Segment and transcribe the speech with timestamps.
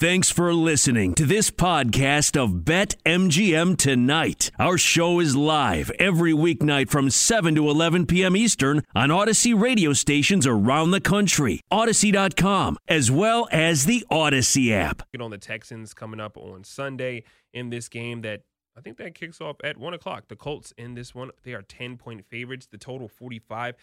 [0.00, 4.52] Thanks for listening to this podcast of Bet MGM Tonight.
[4.56, 8.36] Our show is live every weeknight from 7 to 11 p.m.
[8.36, 15.02] Eastern on Audacy radio stations around the country, Audacy.com, as well as the Audacy app.
[15.10, 18.42] Get on the Texans coming up on Sunday in this game that
[18.76, 20.28] I think that kicks off at 1 o'clock.
[20.28, 23.74] The Colts in this one, they are 10 point favorites, the total 45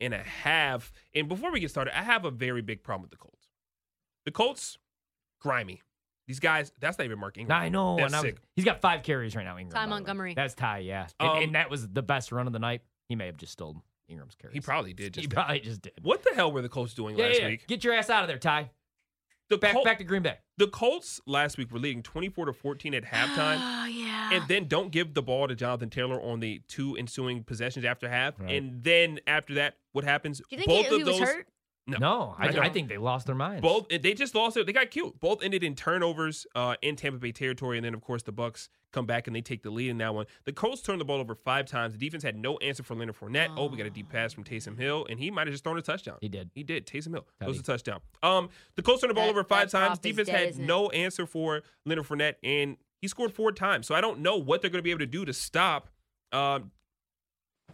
[0.00, 0.90] and a half.
[1.14, 3.46] And before we get started, I have a very big problem with the Colts.
[4.24, 4.76] The Colts
[5.40, 5.82] grimy.
[6.26, 7.60] These guys, that's not even Mark Ingram.
[7.60, 7.96] I know.
[7.96, 8.38] That's and I was- sick.
[8.54, 9.58] he's got five carries right now.
[9.58, 9.74] Ingram.
[9.74, 9.90] Ty the way.
[9.90, 10.34] Montgomery.
[10.34, 10.78] That's Ty.
[10.78, 12.82] Yeah, and, Um, and that was the best run of the night.
[13.08, 14.54] He may have just stolen Ingram's carries.
[14.54, 15.34] He probably did just He that.
[15.34, 15.92] probably just did.
[16.02, 17.48] What the hell were the Colts doing Yeah, last yeah, yeah.
[17.48, 17.66] week?
[17.66, 18.70] Get your ass out of there, Ty.
[19.48, 20.38] The, Back Col- back to Green Bay.
[20.58, 23.58] the Colts last week were leading 24 to 14 at halftime.
[23.60, 24.30] Oh yeah.
[24.32, 28.08] and then don't give the ball to Jonathan Taylor on the two ensuing possessions after
[28.08, 28.38] half.
[28.38, 28.52] Right.
[28.52, 30.38] And then after that, what happens?
[30.38, 31.48] Do you think both he, he of was those, hurt?
[31.90, 33.62] No, No, I, I I, think they lost their minds.
[33.62, 34.66] Both they just lost it.
[34.66, 35.18] They got cute.
[35.20, 38.68] Both ended in turnovers uh, in Tampa Bay territory, and then of course the Bucs
[38.92, 40.26] come back and they take the lead in that one.
[40.44, 41.92] The Colts turned the ball over five times.
[41.92, 43.50] The defense had no answer for Leonard Fournette.
[43.56, 45.78] Oh, we got a deep pass from Taysom Hill, and he might have just thrown
[45.78, 46.16] a touchdown.
[46.20, 46.50] He did.
[46.54, 46.86] He did.
[46.86, 47.26] Taysom Hill.
[47.38, 48.00] That was a touchdown.
[48.22, 49.98] Um, the Colts turned the ball That- over five times.
[49.98, 53.86] Defense dead, had no answer for Leonard Fournette, and he scored four times.
[53.86, 55.88] So I don't know what they're going to be able to do to stop
[56.32, 56.70] um,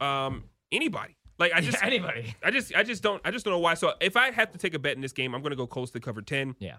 [0.00, 1.16] um, anybody.
[1.38, 2.34] Like I just anybody.
[2.42, 3.74] I just I just don't I just don't know why.
[3.74, 5.66] So if I have to take a bet in this game, I'm going to go
[5.66, 6.54] Colts to cover ten.
[6.58, 6.76] Yeah.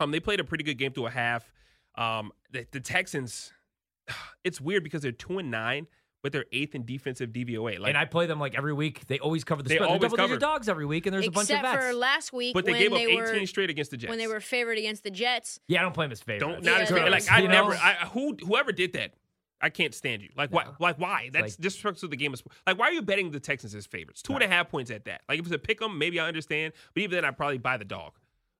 [0.00, 1.52] Um, they played a pretty good game through a half.
[1.96, 3.52] Um, the, the Texans,
[4.44, 5.86] it's weird because they're two and nine,
[6.22, 7.78] but they're eighth in defensive DVOA.
[7.78, 9.06] Like, and I play them like every week.
[9.06, 9.88] They always cover the They spread.
[9.88, 10.28] always They're double cover.
[10.34, 11.86] digit dogs every week, and there's a bunch of Except bets.
[11.86, 14.08] for last week but they when gave up they 18 were straight against the Jets.
[14.08, 15.60] when they were favored against the Jets.
[15.68, 16.42] yeah, I don't play them as favorites.
[16.42, 17.04] don't not as Yeah, fair.
[17.10, 17.68] that's- Like I You know?
[17.68, 19.12] never, I who whoever did that.
[19.62, 20.28] I can't stand you.
[20.36, 20.66] Like why?
[20.80, 21.30] Like why?
[21.32, 22.54] That's like- disrespectful to the game of sport.
[22.66, 24.20] Like why are you betting the Texans as favorites?
[24.20, 25.22] Two and a half points at that.
[25.28, 26.72] Like if it's a pick 'em, maybe I understand.
[26.94, 28.12] But even then, I'd probably buy the dog.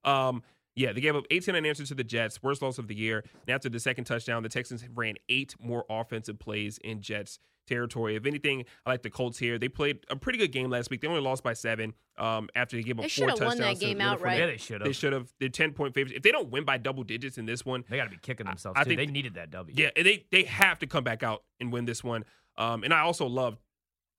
[0.05, 0.43] Um,
[0.75, 3.25] yeah, they gave up 18 unanswered to the Jets, worst loss of the year.
[3.47, 8.17] And after the second touchdown, the Texans ran eight more offensive plays in Jets territory.
[8.17, 9.59] If anything, I like the Colts here.
[9.59, 11.01] They played a pretty good game last week.
[11.01, 11.95] They only lost by seven.
[12.19, 13.61] Um, after they gave up They four should've touchdowns.
[13.61, 14.39] won that game outright.
[14.39, 14.87] Yeah, they should have.
[14.87, 15.33] They should have.
[15.41, 16.15] They're 10 point favorites.
[16.17, 18.47] If they don't win by double digits in this one, They got to be kicking
[18.47, 18.89] themselves I too.
[18.91, 19.75] think- They needed that W.
[19.79, 22.25] yeah, and they they have to come back out and win this one.
[22.59, 23.59] Um, and I also love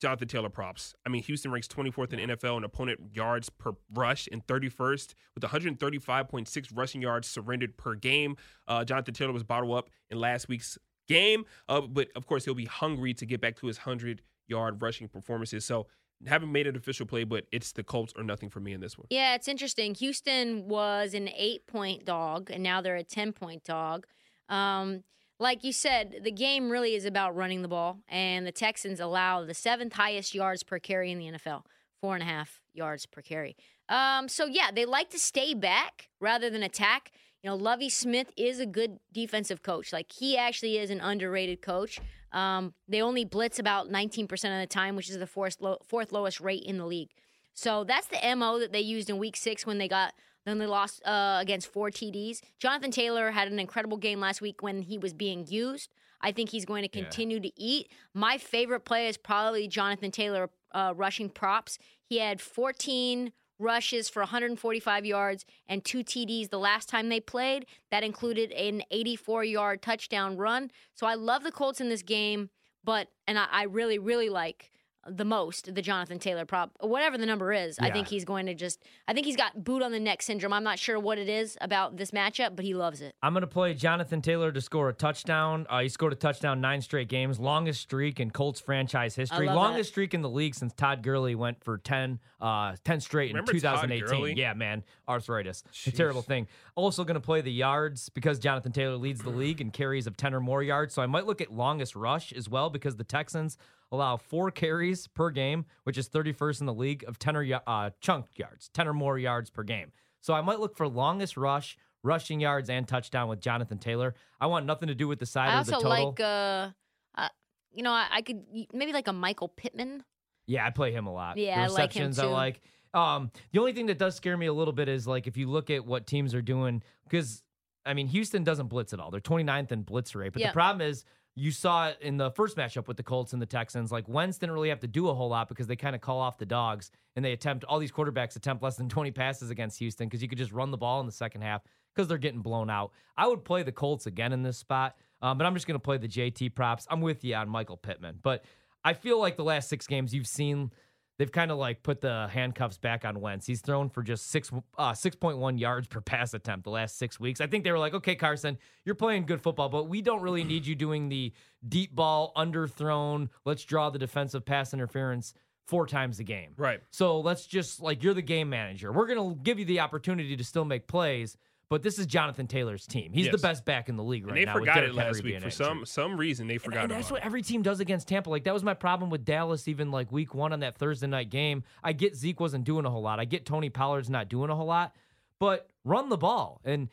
[0.03, 0.93] Jonathan Taylor props.
[1.05, 5.43] I mean, Houston ranks 24th in NFL in opponent yards per rush and 31st with
[5.43, 8.35] 135.6 rushing yards surrendered per game.
[8.67, 10.77] Uh, Jonathan Taylor was bottled up in last week's
[11.07, 14.81] game, uh, but of course he'll be hungry to get back to his 100 yard
[14.81, 15.63] rushing performances.
[15.63, 15.87] So
[16.27, 18.97] haven't made an official play, but it's the Colts or nothing for me in this
[18.97, 19.07] one.
[19.09, 19.95] Yeah, it's interesting.
[19.95, 24.05] Houston was an eight point dog, and now they're a 10 point dog.
[24.49, 25.03] Um,
[25.43, 29.43] like you said, the game really is about running the ball, and the Texans allow
[29.43, 31.63] the seventh highest yards per carry in the NFL,
[31.99, 33.57] four and a half yards per carry.
[33.89, 37.11] Um, so, yeah, they like to stay back rather than attack.
[37.43, 39.91] You know, Lovie Smith is a good defensive coach.
[39.91, 41.99] Like, he actually is an underrated coach.
[42.31, 46.39] Um, they only blitz about 19% of the time, which is the fourth, fourth lowest
[46.39, 47.09] rate in the league.
[47.53, 50.13] So that's the mo that they used in Week Six when they got
[50.45, 52.41] then they lost uh, against four TDs.
[52.59, 55.89] Jonathan Taylor had an incredible game last week when he was being used.
[56.21, 57.91] I think he's going to continue to eat.
[58.13, 61.77] My favorite play is probably Jonathan Taylor uh, rushing props.
[62.05, 67.65] He had 14 rushes for 145 yards and two TDs the last time they played.
[67.91, 70.71] That included an 84 yard touchdown run.
[70.93, 72.49] So I love the Colts in this game,
[72.83, 74.71] but and I, I really really like
[75.07, 77.77] the most the Jonathan Taylor prop, whatever the number is.
[77.79, 78.81] I think he's going to just.
[79.07, 80.53] I think he's got boot on the neck syndrome.
[80.53, 83.15] I'm not sure what it is about this matchup, but he loves it.
[83.21, 85.65] I'm going to play Jonathan Taylor to score a touchdown.
[85.69, 89.89] Uh, he scored a touchdown nine straight games, longest streak in Colts franchise history, longest
[89.89, 89.93] that.
[89.93, 93.51] streak in the league since Todd Gurley went for 10, uh, 10 straight in Remember
[93.51, 94.37] Todd 2018.
[94.37, 96.47] Yeah, man, arthritis, a terrible thing.
[96.75, 100.17] Also going to play the yards because Jonathan Taylor leads the league in carries of
[100.17, 100.93] 10 or more yards.
[100.93, 103.57] So I might look at longest rush as well because the Texans
[103.93, 107.91] allow four carries per game, which is 31st in the league of 10 or uh,
[108.01, 109.91] chunk yards, 10 or more yards per game.
[110.19, 114.15] So I might look for longest rush, rushing yards, and touchdown with Jonathan Taylor.
[114.41, 116.07] I want nothing to do with the side I or the also total.
[116.09, 116.69] like, uh,
[117.15, 117.29] uh,
[117.71, 118.43] you know, I, I could
[118.73, 120.03] maybe like a Michael Pittman.
[120.47, 121.37] yeah, I play him a lot.
[121.37, 122.61] Yeah, the I like him receptions I like.
[122.93, 125.49] Um, the only thing that does scare me a little bit is like if you
[125.49, 127.43] look at what teams are doing, because
[127.85, 129.11] I mean Houston doesn't blitz at all.
[129.11, 130.49] They're 29th in blitz rate, but Yeah.
[130.49, 131.03] the problem is
[131.35, 133.91] you saw it in the first matchup with the Colts and the Texans.
[133.91, 136.19] Like Wentz didn't really have to do a whole lot because they kind of call
[136.19, 139.79] off the dogs and they attempt all these quarterbacks attempt less than 20 passes against
[139.79, 141.61] Houston because you could just run the ball in the second half
[141.93, 142.91] because they're getting blown out.
[143.17, 145.83] I would play the Colts again in this spot, um, but I'm just going to
[145.83, 146.87] play the JT props.
[146.89, 148.43] I'm with you on Michael Pittman, but
[148.83, 150.71] I feel like the last six games you've seen
[151.17, 153.45] they've kind of like put the handcuffs back on Wentz.
[153.45, 156.97] He's thrown for just six uh, six point one yards per pass attempt the last
[156.97, 157.41] six weeks.
[157.41, 160.43] I think they were like, okay, Carson, you're playing good football, but we don't really
[160.43, 161.33] need you doing the
[161.67, 163.29] deep ball underthrown.
[163.45, 165.33] Let's draw the defensive pass interference
[165.67, 166.53] four times a game.
[166.57, 166.81] Right.
[166.91, 168.91] So let's just like you're the game manager.
[168.91, 171.37] We're gonna give you the opportunity to still make plays.
[171.73, 173.13] But this is Jonathan Taylor's team.
[173.13, 174.37] He's the best back in the league right now.
[174.37, 174.53] And they now.
[174.53, 175.53] with forgot it last Henry week for injured.
[175.53, 176.45] some some reason.
[176.45, 178.29] They forgot and about that's what every team does against Tampa.
[178.29, 181.31] Like that was my problem with Dallas, even like week one on that Thursday night
[181.31, 181.63] game.
[181.83, 183.19] I get Zeke wasn't doing a whole lot.
[183.19, 184.95] I get Tony Pollard's not doing a whole lot,
[185.39, 186.61] but run the ball.
[186.63, 186.89] And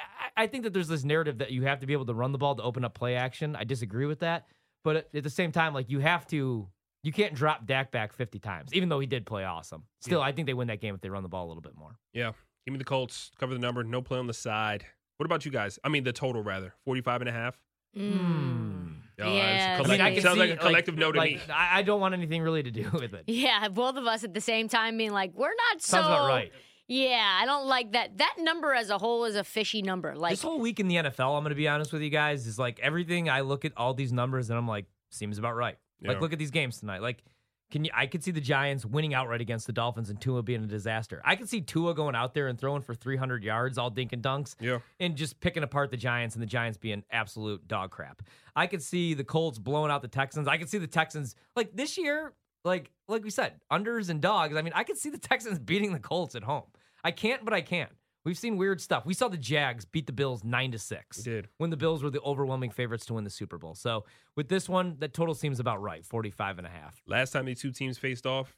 [0.00, 2.32] I, I think that there's this narrative that you have to be able to run
[2.32, 3.54] the ball to open up play action.
[3.54, 4.46] I disagree with that,
[4.82, 6.70] but at, at the same time, like you have to.
[7.02, 9.82] You can't drop Dak back 50 times, even though he did play awesome.
[10.00, 11.76] Still, I think they win that game if they run the ball a little bit
[11.76, 11.98] more.
[12.14, 12.30] Yeah.
[12.66, 13.30] Give me the Colts.
[13.38, 13.82] Cover the number.
[13.84, 14.84] No play on the side.
[15.16, 15.78] What about you guys?
[15.84, 16.74] I mean, the total rather.
[16.84, 17.58] 45 and a half.
[17.96, 18.96] Mm.
[19.20, 21.18] Oh, it's Yeah, a I mean, I collective- can sounds like a collective no to
[21.18, 21.40] like, me.
[21.52, 23.24] I, I don't want anything really to do with it.
[23.26, 25.96] Yeah, both of us at the same time being like, we're not so.
[25.98, 26.52] Sounds about right.
[26.88, 28.18] Yeah, I don't like that.
[28.18, 30.14] That number as a whole is a fishy number.
[30.16, 32.46] Like, this whole week in the NFL, I'm going to be honest with you guys,
[32.46, 33.30] is like everything.
[33.30, 35.76] I look at all these numbers and I'm like, seems about right.
[36.02, 36.20] Like, Yeah.
[36.20, 37.00] look at these games tonight.
[37.00, 37.22] Like,
[37.72, 37.90] can you?
[37.92, 41.20] I could see the Giants winning outright against the Dolphins and Tua being a disaster.
[41.24, 44.22] I could see Tua going out there and throwing for 300 yards, all dink and
[44.22, 44.78] dunks, Yeah.
[45.00, 48.22] and just picking apart the Giants and the Giants being absolute dog crap.
[48.54, 50.46] I could see the Colts blowing out the Texans.
[50.46, 52.32] I could see the Texans like this year,
[52.64, 54.54] like like we said, unders and dogs.
[54.56, 56.64] I mean, I could see the Texans beating the Colts at home.
[57.02, 57.88] I can't, but I can.
[58.24, 59.04] We've seen weird stuff.
[59.04, 61.18] We saw the Jags beat the Bills nine to six.
[61.18, 61.48] We did.
[61.58, 63.74] When the Bills were the overwhelming favorites to win the Super Bowl.
[63.74, 64.04] So
[64.36, 67.02] with this one, that total seems about right, 45 and a half.
[67.06, 68.56] Last time these two teams faced off,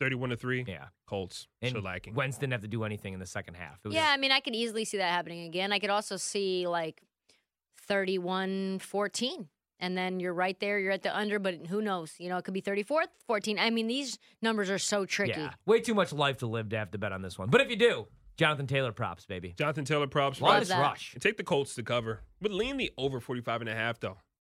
[0.00, 0.64] 31 to 3.
[0.66, 0.86] Yeah.
[1.06, 1.46] Colts.
[1.60, 2.14] And Shellacking.
[2.14, 3.80] Wentz didn't have to do anything in the second half.
[3.84, 5.72] It was yeah, I mean, I could easily see that happening again.
[5.72, 7.02] I could also see like
[7.86, 9.48] 31 14.
[9.78, 10.78] And then you're right there.
[10.78, 12.14] You're at the under, but who knows?
[12.18, 13.58] You know, it could be 34 14.
[13.58, 15.40] I mean, these numbers are so tricky.
[15.40, 15.50] Yeah.
[15.66, 17.50] Way too much life to live to have to bet on this one.
[17.50, 18.06] But if you do,
[18.42, 19.54] Jonathan Taylor props, baby.
[19.56, 20.40] Jonathan Taylor props.
[20.40, 20.58] Love right?
[20.58, 20.80] this that.
[20.80, 21.12] rush.
[21.14, 22.22] And take the Colts to cover.
[22.40, 24.18] But lean the over 45 and a half, though.